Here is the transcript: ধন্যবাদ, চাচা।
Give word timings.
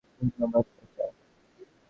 ধন্যবাদ, 0.21 0.65
চাচা। 0.77 1.05